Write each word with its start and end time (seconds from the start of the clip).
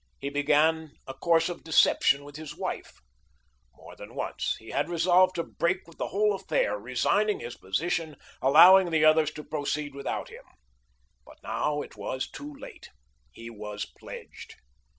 He 0.17 0.31
began 0.31 0.93
a 1.05 1.13
course 1.13 1.47
of 1.47 1.63
deception 1.63 2.23
with 2.23 2.35
his 2.35 2.57
wife. 2.57 3.01
More 3.75 3.95
than 3.95 4.15
once, 4.15 4.55
he 4.57 4.69
had 4.71 4.89
resolved 4.89 5.35
to 5.35 5.43
break 5.43 5.85
with 5.85 5.99
the 5.99 6.07
whole 6.07 6.33
affair, 6.33 6.75
resigning 6.79 7.39
his 7.39 7.55
position, 7.55 8.15
allowing 8.41 8.89
the 8.89 9.05
others 9.05 9.29
to 9.33 9.43
proceed 9.43 9.93
without 9.93 10.29
him. 10.29 10.43
But 11.23 11.37
now 11.43 11.81
it 11.83 11.97
was 11.97 12.27
too 12.27 12.51
late. 12.51 12.89
He 13.31 13.51
was 13.51 13.85
pledged. 13.85 14.55